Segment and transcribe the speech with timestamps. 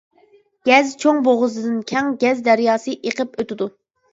[0.69, 3.71] گەز چوڭ بوغۇزىدىن كەڭ گەز دەرياسى ئېقىپ ئۆتىدۇ.